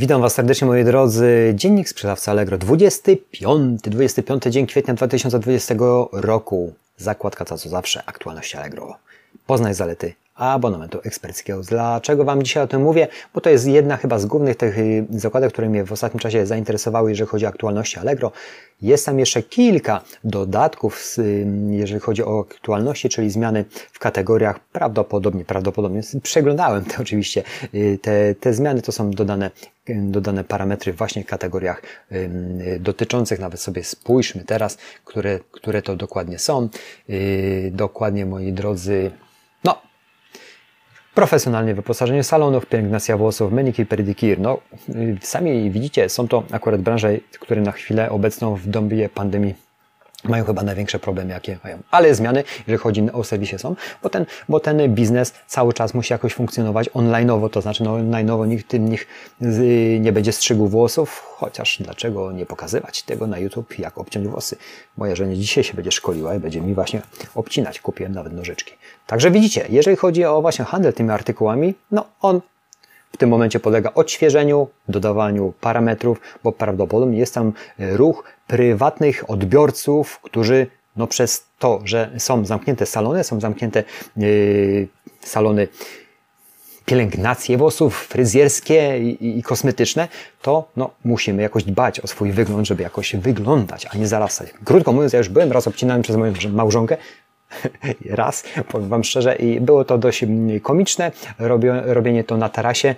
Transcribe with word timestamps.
Witam 0.00 0.20
Was 0.20 0.34
serdecznie 0.34 0.66
moi 0.66 0.84
drodzy. 0.84 1.52
Dziennik 1.54 1.88
sprzedawca 1.88 2.30
Allegro 2.30 2.58
25, 2.58 3.80
25 3.82 4.42
dzień 4.42 4.66
kwietnia 4.66 4.94
2020 4.94 5.74
roku. 6.12 6.72
Zakładka 6.96 7.44
co 7.44 7.56
zawsze, 7.56 8.02
aktualności 8.06 8.56
Allegro. 8.56 8.96
Poznaj 9.46 9.74
zalety 9.74 10.14
abonamentu 10.40 10.98
eksperckiego. 11.04 11.62
Dlaczego 11.62 12.24
Wam 12.24 12.42
dzisiaj 12.42 12.62
o 12.62 12.66
tym 12.66 12.82
mówię? 12.82 13.08
Bo 13.34 13.40
to 13.40 13.50
jest 13.50 13.66
jedna 13.66 13.96
chyba 13.96 14.18
z 14.18 14.26
głównych 14.26 14.56
tych 14.56 14.78
y, 14.78 15.06
zakładek, 15.10 15.52
które 15.52 15.68
mnie 15.68 15.84
w 15.84 15.92
ostatnim 15.92 16.20
czasie 16.20 16.46
zainteresowały, 16.46 17.10
jeżeli 17.10 17.30
chodzi 17.30 17.46
o 17.46 17.48
aktualności 17.48 17.98
Allegro. 17.98 18.32
Jest 18.82 19.06
tam 19.06 19.18
jeszcze 19.18 19.42
kilka 19.42 20.00
dodatków, 20.24 21.18
y, 21.18 21.46
jeżeli 21.70 22.00
chodzi 22.00 22.24
o 22.24 22.46
aktualności, 22.50 23.08
czyli 23.08 23.30
zmiany 23.30 23.64
w 23.92 23.98
kategoriach 23.98 24.60
prawdopodobnie, 24.60 25.44
prawdopodobnie, 25.44 26.00
przeglądałem 26.22 26.84
te 26.84 27.02
oczywiście, 27.02 27.42
y, 27.74 27.98
te, 28.02 28.34
te 28.34 28.54
zmiany 28.54 28.82
to 28.82 28.92
są 28.92 29.10
dodane 29.10 29.50
dodane 29.88 30.44
parametry 30.44 30.92
właśnie 30.92 31.24
w 31.24 31.26
kategoriach 31.26 31.82
dotyczących, 32.80 33.40
nawet 33.40 33.60
sobie 33.60 33.84
spójrzmy 33.84 34.44
teraz, 34.44 34.78
które, 35.04 35.38
które 35.50 35.82
to 35.82 35.96
dokładnie 35.96 36.38
są. 36.38 36.68
Dokładnie, 37.72 38.26
moi 38.26 38.52
drodzy, 38.52 39.10
Profesjonalnie 41.14 41.74
wyposażenie 41.74 42.24
salonów, 42.24 42.66
pielęgnacja 42.66 43.16
włosów, 43.16 43.52
manicure, 43.52 43.86
pedicure. 43.86 44.36
No, 44.38 44.58
y, 44.88 45.18
sami 45.20 45.70
widzicie, 45.70 46.08
są 46.08 46.28
to 46.28 46.42
akurat 46.50 46.80
branże, 46.80 47.16
które 47.40 47.60
na 47.60 47.72
chwilę 47.72 48.10
obecną 48.10 48.54
w 48.54 48.66
dobie 48.66 49.08
pandemii 49.08 49.54
mają 50.24 50.44
chyba 50.44 50.62
największe 50.62 50.98
problemy, 50.98 51.32
jakie 51.32 51.58
mają. 51.64 51.78
Ale 51.90 52.14
zmiany, 52.14 52.44
jeżeli 52.58 52.78
chodzi 52.78 53.12
o 53.12 53.24
serwisy 53.24 53.58
są, 53.58 53.76
bo 54.02 54.08
ten, 54.08 54.26
bo 54.48 54.60
ten 54.60 54.94
biznes 54.94 55.34
cały 55.46 55.72
czas 55.72 55.94
musi 55.94 56.12
jakoś 56.12 56.34
funkcjonować 56.34 56.88
online'owo, 56.90 57.50
to 57.50 57.60
znaczy 57.60 57.84
no, 57.84 57.98
online'owo 57.98 58.48
nikt 58.48 58.72
nich 58.72 59.06
nie 60.00 60.12
będzie 60.12 60.32
strzygł 60.32 60.68
włosów, 60.68 61.22
chociaż 61.36 61.78
dlaczego 61.80 62.32
nie 62.32 62.46
pokazywać 62.46 63.02
tego 63.02 63.26
na 63.26 63.38
YouTube, 63.38 63.78
jak 63.78 63.98
obciąć 63.98 64.28
włosy. 64.28 64.56
Moja 64.96 65.16
żona 65.16 65.34
dzisiaj 65.34 65.64
się 65.64 65.74
będzie 65.74 65.92
szkoliła 65.92 66.34
i 66.34 66.38
będzie 66.38 66.60
mi 66.60 66.74
właśnie 66.74 67.02
obcinać. 67.34 67.80
Kupiłem 67.80 68.12
nawet 68.12 68.32
nożyczki. 68.32 68.72
Także 69.06 69.30
widzicie, 69.30 69.66
jeżeli 69.68 69.96
chodzi 69.96 70.24
o 70.24 70.42
właśnie 70.42 70.64
handel 70.64 70.92
tymi 70.92 71.10
artykułami, 71.10 71.74
no 71.90 72.04
on 72.20 72.40
w 73.12 73.16
tym 73.16 73.30
momencie 73.30 73.60
polega 73.60 73.90
odświeżeniu, 73.94 74.68
dodawaniu 74.88 75.52
parametrów, 75.60 76.20
bo 76.44 76.52
prawdopodobnie 76.52 77.18
jest 77.18 77.34
tam 77.34 77.52
ruch 77.78 78.24
prywatnych 78.46 79.30
odbiorców, 79.30 80.20
którzy 80.22 80.66
no 80.96 81.06
przez 81.06 81.44
to, 81.58 81.80
że 81.84 82.10
są 82.18 82.44
zamknięte 82.44 82.86
salony, 82.86 83.24
są 83.24 83.40
zamknięte 83.40 83.84
yy, 84.16 84.88
salony 85.20 85.68
pielęgnacje 86.84 87.58
włosów, 87.58 88.06
fryzjerskie 88.06 88.98
i, 88.98 89.38
i, 89.38 89.42
kosmetyczne, 89.42 90.08
to 90.42 90.68
no, 90.76 90.90
musimy 91.04 91.42
jakoś 91.42 91.64
dbać 91.64 92.00
o 92.00 92.06
swój 92.06 92.32
wygląd, 92.32 92.66
żeby 92.66 92.82
jakoś 92.82 93.16
wyglądać, 93.16 93.86
a 93.90 93.96
nie 93.96 94.06
zarastać. 94.06 94.50
Krótko 94.64 94.92
mówiąc, 94.92 95.12
ja 95.12 95.18
już 95.18 95.28
byłem 95.28 95.52
raz 95.52 95.66
obcinany 95.66 96.02
przez 96.02 96.16
moją 96.16 96.32
małżonkę, 96.52 96.96
raz, 98.10 98.44
powiem 98.68 98.88
Wam 98.88 99.04
szczerze, 99.04 99.36
i 99.36 99.60
było 99.60 99.84
to 99.84 99.98
dość 99.98 100.24
komiczne, 100.62 101.12
robienie 101.84 102.24
to 102.24 102.36
na 102.36 102.48
tarasie. 102.48 102.94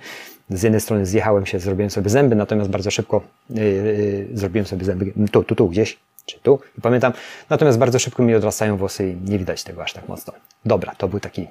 Z 0.49 0.63
jednej 0.63 0.81
strony 0.81 1.05
zjechałem 1.05 1.45
się, 1.45 1.59
zrobiłem 1.59 1.89
sobie 1.89 2.09
zęby, 2.09 2.35
natomiast 2.35 2.69
bardzo 2.69 2.91
szybko 2.91 3.21
yy, 3.49 3.63
yy, 3.63 4.27
zrobiłem 4.33 4.65
sobie 4.65 4.85
zęby 4.85 5.13
tu, 5.31 5.43
tu, 5.43 5.55
tu, 5.55 5.69
gdzieś, 5.69 5.99
czy 6.25 6.39
tu, 6.39 6.59
pamiętam, 6.81 7.13
natomiast 7.49 7.77
bardzo 7.77 7.99
szybko 7.99 8.23
mi 8.23 8.35
odrastają 8.35 8.77
włosy 8.77 9.09
i 9.09 9.29
nie 9.29 9.39
widać 9.39 9.63
tego 9.63 9.83
aż 9.83 9.93
tak 9.93 10.07
mocno. 10.07 10.33
Dobra, 10.65 10.95
to 10.97 11.07
był 11.07 11.19
taki, 11.19 11.47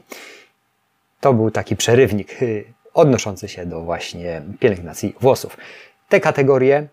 to 1.20 1.34
był 1.34 1.50
taki 1.50 1.77
przerywnik 1.77 2.41
yy, 2.41 2.64
odnoszący 2.95 3.48
się 3.48 3.67
do 3.67 3.80
właśnie 3.80 4.42
pielęgnacji 4.61 5.14
włosów. 5.20 5.56
Te 6.08 6.20
kategorie 6.20 6.89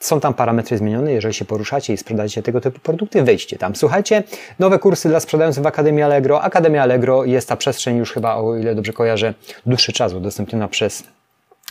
są 0.00 0.20
tam 0.20 0.34
parametry 0.34 0.78
zmienione, 0.78 1.12
jeżeli 1.12 1.34
się 1.34 1.44
poruszacie 1.44 1.92
i 1.92 1.96
sprzedacie 1.96 2.42
tego 2.42 2.60
typu 2.60 2.78
produkty, 2.78 3.22
wejdźcie 3.22 3.58
tam. 3.58 3.76
Słuchajcie, 3.76 4.22
nowe 4.58 4.78
kursy 4.78 5.08
dla 5.08 5.20
sprzedających 5.20 5.62
w 5.62 5.66
Akademii 5.66 6.02
Allegro. 6.02 6.42
Akademia 6.42 6.82
Allegro 6.82 7.24
jest 7.24 7.48
ta 7.48 7.56
przestrzeń 7.56 7.96
już 7.96 8.12
chyba, 8.12 8.34
o 8.34 8.56
ile 8.56 8.74
dobrze 8.74 8.92
kojarzę, 8.92 9.34
dłuższy 9.66 9.92
czas 9.92 10.12
udostępniona 10.12 10.68
przez 10.68 11.04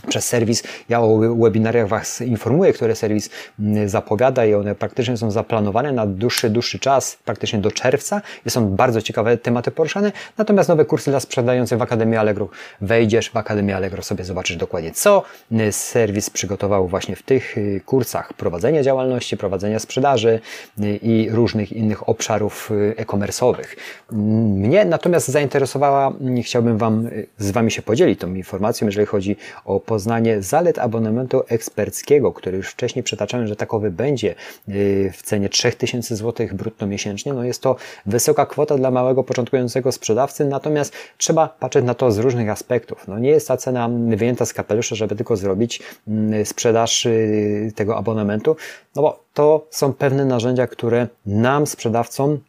przez 0.08 0.28
serwis. 0.28 0.64
Ja 0.90 1.02
o 1.02 1.18
webinariach 1.18 1.88
Was 1.88 2.22
informuję, 2.22 2.74
które 2.74 2.96
serwis 2.96 3.30
mm, 3.60 3.90
zapowiada 3.90 4.46
i 4.46 4.54
one 4.54 4.76
praktycznie 4.76 5.18
są 5.18 5.32
zaplanowane 5.32 5.92
na 5.92 6.06
dłuższy, 6.06 6.50
dłuższy 6.50 6.80
czas, 6.80 7.18
praktycznie 7.26 7.60
do 7.60 7.72
czerwca 7.72 8.22
i 8.46 8.50
są 8.50 8.70
bardzo 8.70 9.02
ciekawe 9.02 9.38
tematy 9.38 9.72
poruszane. 9.72 10.12
Natomiast 10.38 10.70
nowe 10.70 10.86
kursy 10.86 11.12
dla 11.12 11.20
sprzedających 11.20 11.78
w 11.78 11.82
Akademii 11.82 12.18
Allegro. 12.18 12.50
Wejdziesz 12.82 13.30
w 13.30 13.38
Akademię 13.38 13.76
Allegro, 13.76 14.04
sobie 14.04 14.24
zobaczysz 14.24 14.58
dokładnie, 14.58 14.92
co 14.92 15.24
y, 15.52 15.72
serwis 15.72 16.30
przygotował 16.30 16.88
właśnie 16.88 17.16
w 17.16 17.24
tych 17.24 17.58
y, 17.58 17.82
kursach 17.86 18.34
prowadzenia 18.34 18.84
działalności, 18.84 19.38
prowadzenia 19.38 19.80
sprzedaży 19.80 20.40
y, 20.80 21.00
i 21.02 21.30
różnych 21.30 21.72
innych 21.72 22.10
obszarów 22.10 22.72
e-commerce'owych. 22.98 23.76
Mnie 24.12 24.86
natomiast 24.86 25.28
zainteresowała, 25.28 26.14
chciałbym 26.44 26.78
Wam 26.78 27.10
z 27.38 27.52
Wami 27.52 27.72
się 27.72 27.82
podzielić 27.82 28.20
tą 28.20 28.34
informacją, 28.34 28.88
jeżeli 28.88 29.08
chodzi 29.08 29.36
o 29.66 29.80
poznanie 29.88 30.42
zalet 30.42 30.80
abonamentu 30.80 31.44
eksperckiego, 31.48 32.34
który 32.34 32.58
już 32.58 32.70
wcześniej 32.70 33.04
przytaczałem, 33.04 33.48
że 33.48 33.56
takowy 33.56 33.92
będzie 33.92 34.36
y, 34.70 35.12
w 35.14 35.22
cenie 35.22 35.50
3000 35.50 36.16
zł 36.16 36.48
brutto 36.54 36.88
miesięcznie. 36.88 37.34
No 37.34 37.44
jest 37.44 37.62
to 37.62 37.76
wysoka 38.06 38.46
kwota 38.46 38.78
dla 38.78 38.92
małego 38.92 39.24
początkującego 39.24 39.92
sprzedawcy, 39.92 40.46
natomiast 40.46 40.94
trzeba 41.18 41.48
patrzeć 41.60 41.86
na 41.86 41.94
to 41.94 42.12
z 42.12 42.18
różnych 42.18 42.50
aspektów. 42.50 43.08
No 43.08 43.20
nie 43.20 43.30
jest 43.30 43.48
ta 43.48 43.58
cena 43.58 43.90
wyjęta 44.16 44.46
z 44.46 44.54
kapelusza, 44.54 44.96
żeby 44.96 45.16
tylko 45.16 45.38
zrobić 45.38 45.82
mm, 46.08 46.46
sprzedaż 46.46 47.06
y, 47.06 47.72
tego 47.76 47.98
abonamentu, 47.98 48.56
no 48.96 49.02
bo 49.02 49.24
to 49.34 49.68
są 49.70 49.94
pewne 49.94 50.26
narzędzia, 50.26 50.68
które 50.68 51.08
nam, 51.26 51.68
sprzedawcom, 51.68 52.40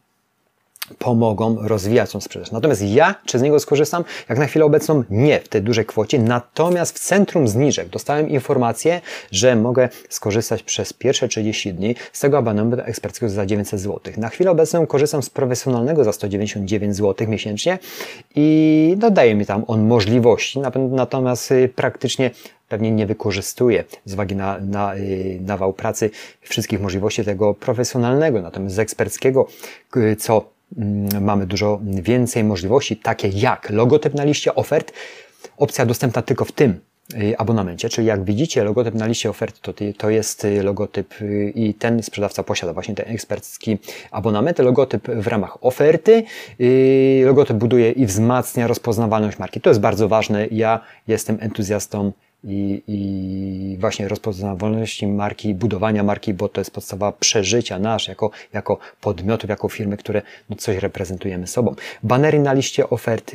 pomogą 0.97 1.57
rozwijać 1.61 2.11
tą 2.11 2.21
sprzedaż. 2.21 2.51
Natomiast 2.51 2.81
ja, 2.81 3.15
czy 3.25 3.39
z 3.39 3.41
niego 3.41 3.59
skorzystam? 3.59 4.03
Jak 4.29 4.37
na 4.37 4.45
chwilę 4.45 4.65
obecną 4.65 5.03
nie 5.09 5.39
w 5.39 5.47
tej 5.47 5.61
dużej 5.61 5.85
kwocie, 5.85 6.19
natomiast 6.19 6.95
w 6.95 6.99
centrum 6.99 7.47
zniżek 7.47 7.89
dostałem 7.89 8.29
informację, 8.29 9.01
że 9.31 9.55
mogę 9.55 9.89
skorzystać 10.09 10.63
przez 10.63 10.93
pierwsze 10.93 11.27
30 11.27 11.73
dni 11.73 11.95
z 12.13 12.19
tego 12.19 12.37
abonamentu 12.37 12.85
eksperckiego 12.85 13.29
za 13.29 13.45
900 13.45 13.79
zł. 13.79 14.13
Na 14.17 14.29
chwilę 14.29 14.51
obecną 14.51 14.87
korzystam 14.87 15.23
z 15.23 15.29
profesjonalnego 15.29 16.03
za 16.03 16.13
199 16.13 16.95
zł 16.95 17.27
miesięcznie 17.27 17.79
i 18.35 18.95
dodaje 18.97 19.35
mi 19.35 19.45
tam 19.45 19.63
on 19.67 19.87
możliwości, 19.87 20.59
natomiast 20.91 21.51
y, 21.51 21.69
praktycznie 21.75 22.31
pewnie 22.69 22.91
nie 22.91 23.05
wykorzystuję 23.05 23.83
z 24.05 24.13
uwagi 24.13 24.35
na, 24.35 24.59
na 24.59 24.95
y, 24.95 25.39
nawał 25.41 25.73
pracy 25.73 26.09
wszystkich 26.41 26.81
możliwości 26.81 27.23
tego 27.23 27.53
profesjonalnego, 27.53 28.41
natomiast 28.41 28.75
z 28.75 28.79
eksperckiego, 28.79 29.47
y, 29.97 30.15
co 30.15 30.49
mamy 31.21 31.47
dużo 31.47 31.79
więcej 31.83 32.43
możliwości, 32.43 32.97
takie 32.97 33.27
jak 33.27 33.69
logotyp 33.69 34.13
na 34.13 34.23
liście 34.23 34.55
ofert, 34.55 34.93
opcja 35.57 35.85
dostępna 35.85 36.21
tylko 36.21 36.45
w 36.45 36.51
tym 36.51 36.79
y, 37.13 37.37
abonamencie, 37.37 37.89
czyli 37.89 38.07
jak 38.07 38.23
widzicie 38.23 38.63
logotyp 38.63 38.93
na 38.95 39.05
liście 39.05 39.29
ofert 39.29 39.61
to, 39.61 39.73
to 39.97 40.09
jest 40.09 40.45
y, 40.45 40.63
logotyp 40.63 41.21
y, 41.21 41.51
i 41.55 41.73
ten 41.73 42.03
sprzedawca 42.03 42.43
posiada 42.43 42.73
właśnie 42.73 42.95
ten 42.95 43.05
ekspercki 43.09 43.77
abonament, 44.11 44.59
logotyp 44.59 45.07
w 45.07 45.27
ramach 45.27 45.63
oferty, 45.63 46.23
logotyp 47.25 47.57
buduje 47.57 47.91
i 47.91 48.05
wzmacnia 48.05 48.67
rozpoznawalność 48.67 49.39
marki. 49.39 49.61
To 49.61 49.69
jest 49.69 49.79
bardzo 49.79 50.07
ważne. 50.07 50.47
Ja 50.51 50.79
jestem 51.07 51.37
entuzjastą 51.41 52.11
i, 52.43 52.83
i 52.87 53.77
właśnie 53.79 54.07
rozpoznawalności 54.07 55.07
marki, 55.07 55.53
budowania 55.53 56.03
marki, 56.03 56.33
bo 56.33 56.49
to 56.49 56.61
jest 56.61 56.71
podstawa 56.71 57.11
przeżycia 57.11 57.79
nasz 57.79 58.07
jako, 58.07 58.31
jako 58.53 58.77
podmiotów, 59.01 59.49
jako 59.49 59.69
firmy, 59.69 59.97
które 59.97 60.21
no, 60.49 60.55
coś 60.55 60.77
reprezentujemy 60.77 61.47
sobą. 61.47 61.75
Banery 62.03 62.39
na 62.39 62.53
liście 62.53 62.89
ofert, 62.89 63.31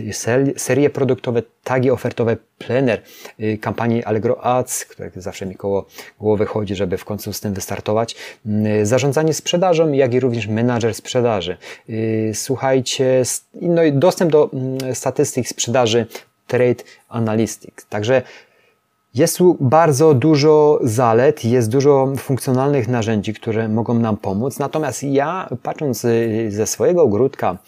serie 0.56 0.90
produktowe, 0.90 1.42
tagi 1.64 1.90
ofertowe, 1.90 2.36
plener 2.58 3.02
y, 3.40 3.58
kampanii 3.58 4.04
Allegro 4.04 4.44
Ads, 4.44 4.84
które 4.84 5.10
zawsze 5.16 5.46
mi 5.46 5.54
koło 5.54 5.86
głowy 6.20 6.46
chodzi, 6.46 6.74
żeby 6.74 6.98
w 6.98 7.04
końcu 7.04 7.32
z 7.32 7.40
tym 7.40 7.54
wystartować. 7.54 8.16
Y, 8.80 8.86
zarządzanie 8.86 9.34
sprzedażą, 9.34 9.92
jak 9.92 10.14
i 10.14 10.20
również 10.20 10.46
menadżer 10.46 10.94
sprzedaży. 10.94 11.56
Y, 11.88 12.32
słuchajcie, 12.34 13.22
no 13.54 13.82
i 13.82 13.92
dostęp 13.92 14.32
do 14.32 14.50
mm, 14.52 14.94
statystyk 14.94 15.48
sprzedaży 15.48 16.06
Trade 16.46 16.84
Analytics. 17.08 17.86
Także 17.88 18.22
jest 19.14 19.38
tu 19.38 19.56
bardzo 19.60 20.14
dużo 20.14 20.78
zalet, 20.82 21.44
jest 21.44 21.70
dużo 21.70 22.12
funkcjonalnych 22.18 22.88
narzędzi, 22.88 23.34
które 23.34 23.68
mogą 23.68 23.94
nam 23.94 24.16
pomóc. 24.16 24.58
Natomiast 24.58 25.02
ja, 25.02 25.48
patrząc 25.62 26.04
y, 26.04 26.46
ze 26.50 26.66
swojego 26.66 27.02
ogródka, 27.02 27.58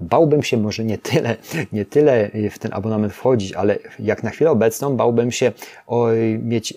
bałbym 0.00 0.42
się 0.42 0.56
może 0.56 0.84
nie 0.84 0.98
tyle, 0.98 1.36
nie 1.72 1.84
tyle 1.84 2.30
w 2.50 2.58
ten 2.58 2.72
abonament 2.74 3.12
wchodzić, 3.12 3.52
ale 3.52 3.78
jak 3.98 4.22
na 4.22 4.30
chwilę 4.30 4.50
obecną 4.50 4.96
bałbym 4.96 5.30
się 5.30 5.52
o, 5.86 6.08
mieć 6.42 6.74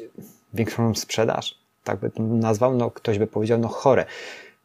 większą 0.53 0.95
sprzedaż. 0.95 1.55
Tak 1.83 1.99
by 1.99 2.09
to 2.09 2.23
nazwał, 2.23 2.75
no 2.75 2.91
ktoś 2.91 3.19
by 3.19 3.27
powiedział, 3.27 3.59
no 3.59 3.67
chore. 3.67 4.05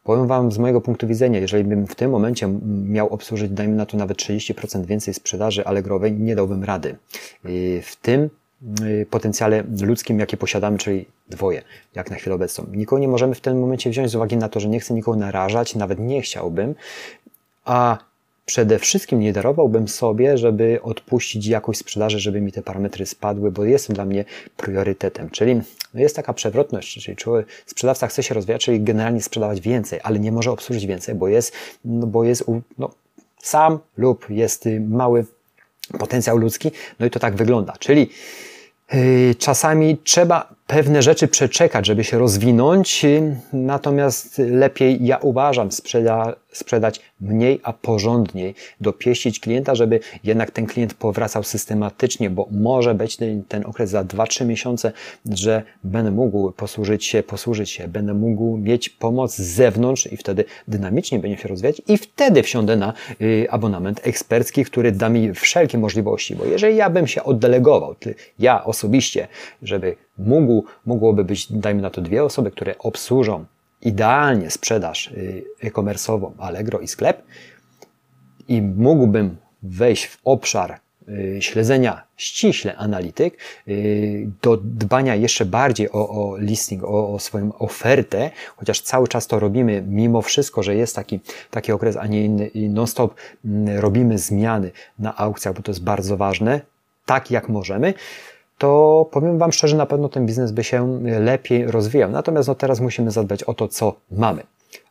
Powiem 0.04 0.26
Wam 0.26 0.52
z 0.52 0.58
mojego 0.58 0.80
punktu 0.80 1.06
widzenia, 1.06 1.38
jeżeli 1.38 1.64
bym 1.64 1.86
w 1.86 1.94
tym 1.94 2.10
momencie 2.10 2.48
miał 2.88 3.08
obsłużyć, 3.08 3.50
dajmy 3.50 3.76
na 3.76 3.86
to 3.86 3.96
nawet 3.96 4.18
30% 4.18 4.84
więcej 4.84 5.14
sprzedaży 5.14 5.64
alegrowej, 5.64 6.12
nie 6.12 6.36
dałbym 6.36 6.64
rady. 6.64 6.96
Y, 7.46 7.82
w 7.84 7.96
tym 7.96 8.30
potencjale 9.10 9.64
ludzkim, 9.82 10.20
jakie 10.20 10.36
posiadamy, 10.36 10.78
czyli 10.78 11.06
dwoje, 11.28 11.62
jak 11.94 12.10
na 12.10 12.16
chwilę 12.16 12.34
obecną. 12.34 12.66
Nikogo 12.72 13.00
nie 13.00 13.08
możemy 13.08 13.34
w 13.34 13.40
tym 13.40 13.60
momencie 13.60 13.90
wziąć 13.90 14.10
z 14.10 14.14
uwagi 14.14 14.36
na 14.36 14.48
to, 14.48 14.60
że 14.60 14.68
nie 14.68 14.80
chcę 14.80 14.94
nikogo 14.94 15.18
narażać, 15.18 15.74
nawet 15.74 15.98
nie 15.98 16.22
chciałbym, 16.22 16.74
a 17.64 17.98
przede 18.46 18.78
wszystkim 18.78 19.20
nie 19.20 19.32
darowałbym 19.32 19.88
sobie, 19.88 20.38
żeby 20.38 20.78
odpuścić 20.82 21.46
jakąś 21.46 21.78
sprzedaży, 21.78 22.18
żeby 22.18 22.40
mi 22.40 22.52
te 22.52 22.62
parametry 22.62 23.06
spadły, 23.06 23.50
bo 23.50 23.64
jest 23.64 23.92
dla 23.92 24.04
mnie 24.04 24.24
priorytetem. 24.56 25.30
Czyli 25.30 25.60
no 25.94 26.00
jest 26.00 26.16
taka 26.16 26.32
przewrotność, 26.32 27.04
czyli 27.04 27.16
człowiek, 27.16 27.46
sprzedawca 27.66 28.06
chce 28.06 28.22
się 28.22 28.34
rozwijać, 28.34 28.64
czyli 28.64 28.80
generalnie 28.80 29.22
sprzedawać 29.22 29.60
więcej, 29.60 30.00
ale 30.02 30.18
nie 30.18 30.32
może 30.32 30.50
obsłużyć 30.50 30.86
więcej, 30.86 31.14
bo 31.14 31.28
jest, 31.28 31.52
no 31.84 32.06
bo 32.06 32.24
jest 32.24 32.44
no, 32.78 32.90
sam 33.38 33.78
lub 33.96 34.30
jest 34.30 34.64
mały 34.88 35.24
potencjał 35.98 36.36
ludzki, 36.36 36.70
no 37.00 37.06
i 37.06 37.10
to 37.10 37.18
tak 37.18 37.36
wygląda. 37.36 37.72
Czyli 37.78 38.10
yy, 38.92 39.34
czasami 39.34 39.98
trzeba 40.04 40.55
pewne 40.66 41.02
rzeczy 41.02 41.28
przeczekać, 41.28 41.86
żeby 41.86 42.04
się 42.04 42.18
rozwinąć, 42.18 43.06
natomiast 43.52 44.38
lepiej, 44.38 45.06
ja 45.06 45.16
uważam, 45.16 45.72
sprzeda, 45.72 46.36
sprzedać 46.52 47.00
mniej, 47.20 47.60
a 47.62 47.72
porządniej, 47.72 48.54
dopieścić 48.80 49.40
klienta, 49.40 49.74
żeby 49.74 50.00
jednak 50.24 50.50
ten 50.50 50.66
klient 50.66 50.94
powracał 50.94 51.42
systematycznie, 51.42 52.30
bo 52.30 52.48
może 52.50 52.94
być 52.94 53.16
ten, 53.16 53.42
ten 53.42 53.66
okres 53.66 53.90
za 53.90 54.04
2-3 54.04 54.46
miesiące, 54.46 54.92
że 55.30 55.62
będę 55.84 56.10
mógł 56.10 56.52
posłużyć 56.52 57.04
się, 57.04 57.22
posłużyć 57.22 57.70
się, 57.70 57.88
będę 57.88 58.14
mógł 58.14 58.56
mieć 58.56 58.88
pomoc 58.88 59.36
z 59.36 59.40
zewnątrz 59.40 60.12
i 60.12 60.16
wtedy 60.16 60.44
dynamicznie 60.68 61.18
będzie 61.18 61.42
się 61.42 61.48
rozwijać 61.48 61.82
i 61.88 61.98
wtedy 61.98 62.42
wsiądę 62.42 62.76
na 62.76 62.92
y, 63.20 63.46
abonament 63.50 64.00
ekspercki, 64.06 64.64
który 64.64 64.92
da 64.92 65.08
mi 65.08 65.34
wszelkie 65.34 65.78
możliwości, 65.78 66.36
bo 66.36 66.44
jeżeli 66.44 66.76
ja 66.76 66.90
bym 66.90 67.06
się 67.06 67.24
oddelegował, 67.24 67.94
ja 68.38 68.64
osobiście, 68.64 69.28
żeby 69.62 69.96
mógł, 70.18 70.64
mogłoby 70.86 71.24
być, 71.24 71.52
dajmy 71.52 71.82
na 71.82 71.90
to, 71.90 72.02
dwie 72.02 72.24
osoby, 72.24 72.50
które 72.50 72.78
obsłużą 72.78 73.44
idealnie 73.82 74.50
sprzedaż 74.50 75.06
y, 75.06 75.44
e-commerce'ową 75.62 76.30
Allegro 76.38 76.80
i 76.80 76.88
sklep 76.88 77.22
i 78.48 78.62
mógłbym 78.62 79.36
wejść 79.62 80.06
w 80.06 80.18
obszar 80.24 80.80
y, 81.08 81.38
śledzenia 81.40 82.02
ściśle 82.16 82.76
analityk, 82.76 83.38
y, 83.68 84.30
do 84.42 84.56
dbania 84.56 85.14
jeszcze 85.14 85.44
bardziej 85.44 85.90
o, 85.90 86.08
o 86.08 86.36
listing, 86.38 86.84
o, 86.84 87.14
o, 87.14 87.18
swoją 87.18 87.58
ofertę, 87.58 88.30
chociaż 88.56 88.80
cały 88.80 89.08
czas 89.08 89.26
to 89.26 89.38
robimy, 89.38 89.84
mimo 89.88 90.22
wszystko, 90.22 90.62
że 90.62 90.74
jest 90.74 90.96
taki, 90.96 91.20
taki 91.50 91.72
okres, 91.72 91.96
a 91.96 92.06
nie 92.06 92.24
inny 92.24 92.46
i 92.46 92.68
non-stop 92.68 93.14
mm, 93.44 93.78
robimy 93.78 94.18
zmiany 94.18 94.70
na 94.98 95.16
aukcjach, 95.16 95.54
bo 95.54 95.62
to 95.62 95.70
jest 95.70 95.84
bardzo 95.84 96.16
ważne, 96.16 96.60
tak 97.06 97.30
jak 97.30 97.48
możemy, 97.48 97.94
to 98.58 99.08
powiem 99.10 99.38
Wam 99.38 99.52
szczerze, 99.52 99.76
na 99.76 99.86
pewno 99.86 100.08
ten 100.08 100.26
biznes 100.26 100.52
by 100.52 100.64
się 100.64 101.02
lepiej 101.20 101.66
rozwijał. 101.66 102.10
Natomiast 102.10 102.48
no 102.48 102.54
teraz 102.54 102.80
musimy 102.80 103.10
zadbać 103.10 103.42
o 103.42 103.54
to, 103.54 103.68
co 103.68 103.94
mamy. 104.10 104.42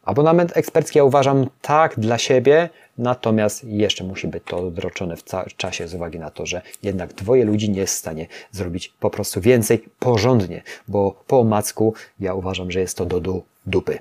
Abonament 0.03 0.57
ekspercki 0.57 0.97
ja 0.97 1.03
uważam 1.03 1.47
tak 1.61 1.99
dla 1.99 2.17
siebie, 2.17 2.69
natomiast 2.97 3.63
jeszcze 3.63 4.03
musi 4.03 4.27
być 4.27 4.43
to 4.47 4.57
odroczone 4.57 5.15
w 5.17 5.55
czasie 5.57 5.87
z 5.87 5.93
uwagi 5.93 6.19
na 6.19 6.31
to, 6.31 6.45
że 6.45 6.61
jednak 6.83 7.13
dwoje 7.13 7.45
ludzi 7.45 7.69
nie 7.69 7.79
jest 7.79 7.95
w 7.95 7.97
stanie 7.97 8.27
zrobić 8.51 8.93
po 8.99 9.09
prostu 9.09 9.41
więcej 9.41 9.85
porządnie, 9.99 10.63
bo 10.87 11.23
po 11.27 11.39
omacku 11.39 11.93
ja 12.19 12.33
uważam, 12.33 12.71
że 12.71 12.79
jest 12.79 12.97
to 12.97 13.05
do 13.05 13.41
dupy. 13.65 13.99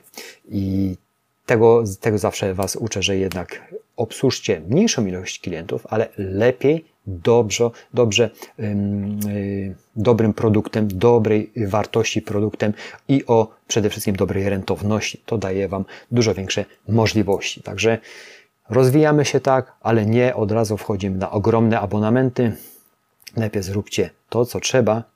I 0.49 0.97
tego, 1.47 1.85
tego 2.01 2.19
zawsze 2.19 2.55
Was 2.55 2.77
uczę, 2.77 3.03
że 3.03 3.17
jednak 3.17 3.75
obsłużcie 3.97 4.61
mniejszą 4.69 5.07
ilość 5.07 5.41
klientów, 5.41 5.87
ale 5.91 6.09
lepiej 6.19 6.85
dobrze, 7.07 7.71
dobrze 7.95 8.31
yy, 8.59 9.75
dobrym 9.97 10.35
produktem, 10.35 10.89
dobrej 10.89 11.53
wartości 11.57 12.23
produktem 12.23 12.73
i 13.09 13.27
o 13.27 13.49
przede 13.69 13.91
wszystkim 13.91 14.17
dobrej 14.17 14.49
rentowności. 14.49 15.23
To 15.27 15.39
daje 15.39 15.69
Wam 15.69 15.85
dużo 16.11 16.35
większe 16.35 16.65
możliwości. 16.89 17.63
Także 17.63 17.99
rozwijamy 18.71 19.25
się 19.25 19.41
tak, 19.41 19.73
ale 19.81 20.07
nie 20.07 20.35
od 20.35 20.53
razu 20.53 20.77
wchodzimy 20.77 21.19
na 21.19 21.31
ogromne 21.31 21.81
abonamenty. 21.81 22.53
Najpierw 23.37 23.67
zróbcie 23.67 24.11
to, 24.29 24.47
co 24.47 24.61
trzeba, 24.61 25.14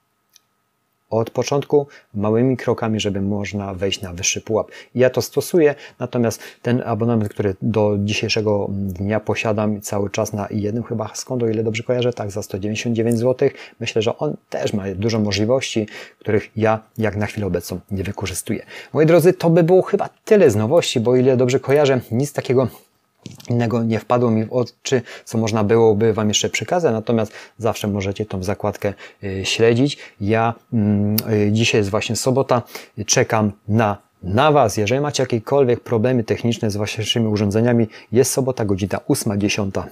od 1.10 1.30
początku 1.30 1.86
małymi 2.14 2.56
krokami, 2.56 3.00
żeby 3.00 3.20
można 3.20 3.74
wejść 3.74 4.02
na 4.02 4.12
wyższy 4.12 4.40
pułap. 4.40 4.70
Ja 4.94 5.10
to 5.10 5.22
stosuję, 5.22 5.74
natomiast 5.98 6.42
ten 6.62 6.82
abonament, 6.86 7.28
który 7.28 7.54
do 7.62 7.96
dzisiejszego 7.98 8.66
dnia 8.70 9.20
posiadam 9.20 9.80
cały 9.80 10.10
czas 10.10 10.32
na 10.32 10.48
jednym 10.50 10.84
chyba 10.84 11.10
skąd, 11.14 11.42
o 11.42 11.48
ile 11.48 11.62
dobrze 11.62 11.82
kojarzę, 11.82 12.12
tak 12.12 12.30
za 12.30 12.42
199 12.42 13.18
zł, 13.18 13.50
myślę, 13.80 14.02
że 14.02 14.18
on 14.18 14.36
też 14.50 14.72
ma 14.72 14.84
dużo 14.94 15.18
możliwości, 15.18 15.86
których 16.18 16.50
ja 16.56 16.80
jak 16.98 17.16
na 17.16 17.26
chwilę 17.26 17.46
obecną 17.46 17.80
nie 17.90 18.04
wykorzystuję. 18.04 18.66
Moi 18.92 19.06
drodzy, 19.06 19.32
to 19.32 19.50
by 19.50 19.62
było 19.62 19.82
chyba 19.82 20.08
tyle 20.24 20.50
z 20.50 20.56
nowości, 20.56 21.00
bo 21.00 21.10
o 21.10 21.16
ile 21.16 21.36
dobrze 21.36 21.60
kojarzę, 21.60 22.00
nic 22.10 22.32
takiego 22.32 22.68
innego 23.50 23.84
nie 23.84 23.98
wpadło 23.98 24.30
mi 24.30 24.44
w 24.44 24.52
oczy, 24.52 25.02
co 25.24 25.38
można 25.38 25.64
byłoby 25.64 26.12
Wam 26.12 26.28
jeszcze 26.28 26.48
przekazać, 26.48 26.92
natomiast 26.92 27.32
zawsze 27.58 27.88
możecie 27.88 28.26
tą 28.26 28.42
zakładkę 28.42 28.94
y, 29.24 29.44
śledzić. 29.44 29.98
Ja 30.20 30.54
mm, 30.72 31.16
y, 31.32 31.52
dzisiaj 31.52 31.78
jest 31.78 31.90
właśnie 31.90 32.16
sobota, 32.16 32.62
czekam 33.06 33.52
na 33.68 34.08
na 34.22 34.52
Was, 34.52 34.76
jeżeli 34.76 35.00
macie 35.00 35.22
jakiekolwiek 35.22 35.80
problemy 35.80 36.24
techniczne 36.24 36.70
z 36.70 36.76
Waszymi 36.76 37.26
urządzeniami, 37.26 37.86
jest 38.12 38.32
sobota, 38.32 38.64
godzina 38.64 38.98
8.10. 39.08 39.82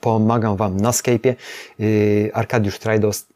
Pomagam 0.00 0.56
Wam 0.56 0.76
na 0.76 0.90
Skype'ie. 0.90 1.34
Y, 1.80 2.30
Arkadiusz 2.34 2.78
Trajdos 2.78 3.26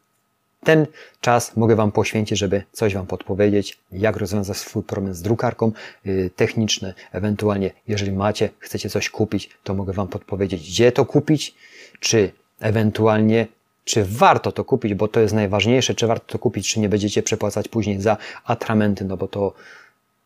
ten 0.65 0.85
czas 1.21 1.57
mogę 1.57 1.75
Wam 1.75 1.91
poświęcić, 1.91 2.39
żeby 2.39 2.63
coś 2.71 2.93
Wam 2.93 3.07
podpowiedzieć, 3.07 3.77
jak 3.91 4.17
rozwiązać 4.17 4.57
swój 4.57 4.83
problem 4.83 5.13
z 5.13 5.21
drukarką, 5.21 5.71
yy, 6.05 6.29
techniczny, 6.35 6.93
ewentualnie 7.11 7.71
jeżeli 7.87 8.11
macie, 8.11 8.49
chcecie 8.59 8.89
coś 8.89 9.09
kupić, 9.09 9.49
to 9.63 9.73
mogę 9.73 9.93
Wam 9.93 10.07
podpowiedzieć, 10.07 10.69
gdzie 10.69 10.91
to 10.91 11.05
kupić, 11.05 11.55
czy 11.99 12.31
ewentualnie 12.59 13.47
czy 13.85 14.05
warto 14.05 14.51
to 14.51 14.63
kupić, 14.63 14.93
bo 14.93 15.07
to 15.07 15.19
jest 15.19 15.33
najważniejsze, 15.33 15.95
czy 15.95 16.07
warto 16.07 16.25
to 16.31 16.39
kupić, 16.39 16.73
czy 16.73 16.79
nie 16.79 16.89
będziecie 16.89 17.23
przepłacać 17.23 17.67
później 17.67 18.01
za 18.01 18.17
atramenty, 18.45 19.05
no 19.05 19.17
bo 19.17 19.27
to 19.27 19.53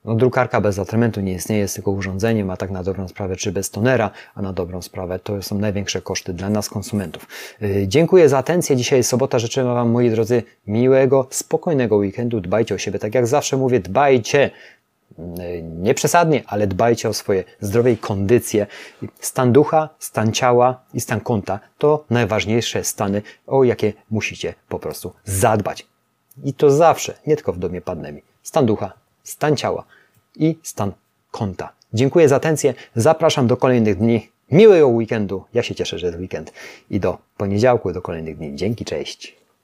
no, 0.05 0.15
drukarka 0.15 0.61
bez 0.61 0.79
atramentu 0.79 1.21
nie 1.21 1.33
istnieje, 1.33 1.61
jest 1.61 1.75
tylko 1.75 1.91
urządzeniem, 1.91 2.49
a 2.49 2.57
tak 2.57 2.71
na 2.71 2.83
dobrą 2.83 3.07
sprawę, 3.07 3.35
czy 3.35 3.51
bez 3.51 3.69
tonera, 3.71 4.11
a 4.35 4.41
na 4.41 4.53
dobrą 4.53 4.81
sprawę 4.81 5.19
to 5.19 5.41
są 5.41 5.57
największe 5.57 6.01
koszty 6.01 6.33
dla 6.33 6.49
nas, 6.49 6.69
konsumentów. 6.69 7.27
Yy, 7.61 7.87
dziękuję 7.87 8.29
za 8.29 8.37
atencję. 8.37 8.75
Dzisiaj 8.75 8.99
jest 8.99 9.09
sobota. 9.09 9.39
Życzę 9.39 9.63
Wam, 9.63 9.89
moi 9.89 10.09
drodzy, 10.09 10.43
miłego, 10.67 11.27
spokojnego 11.29 11.95
weekendu. 11.95 12.41
Dbajcie 12.41 12.75
o 12.75 12.77
siebie. 12.77 12.99
Tak 12.99 13.15
jak 13.15 13.27
zawsze 13.27 13.57
mówię, 13.57 13.79
dbajcie 13.79 14.51
yy, 15.17 15.25
nie 15.63 15.93
przesadnie, 15.93 16.43
ale 16.47 16.67
dbajcie 16.67 17.09
o 17.09 17.13
swoje 17.13 17.43
zdrowie 17.59 17.91
i 17.91 17.97
kondycję. 17.97 18.67
Stan 19.19 19.51
ducha, 19.51 19.89
stan 19.99 20.31
ciała 20.31 20.83
i 20.93 21.01
stan 21.01 21.19
konta 21.19 21.59
to 21.77 22.05
najważniejsze 22.09 22.83
stany, 22.83 23.21
o 23.47 23.63
jakie 23.63 23.93
musicie 24.11 24.53
po 24.69 24.79
prostu 24.79 25.13
zadbać. 25.25 25.87
I 26.43 26.53
to 26.53 26.71
zawsze, 26.71 27.13
nie 27.27 27.35
tylko 27.35 27.53
w 27.53 27.59
domie 27.59 27.81
pandemii. 27.81 28.23
Stan 28.43 28.65
ducha, 28.65 28.93
stan 29.29 29.57
ciała 29.57 29.83
i 30.35 30.57
stan 30.63 30.91
konta. 31.31 31.73
Dziękuję 31.93 32.29
za 32.29 32.35
atencję. 32.35 32.73
Zapraszam 32.95 33.47
do 33.47 33.57
kolejnych 33.57 33.97
dni. 33.97 34.29
Miłego 34.51 34.87
weekendu. 34.87 35.43
Ja 35.53 35.63
się 35.63 35.75
cieszę, 35.75 35.99
że 35.99 36.07
jest 36.07 36.19
weekend. 36.19 36.53
I 36.89 36.99
do 36.99 37.17
poniedziałku, 37.37 37.93
do 37.93 38.01
kolejnych 38.01 38.37
dni. 38.37 38.55
Dzięki, 38.55 38.85
cześć. 38.85 39.38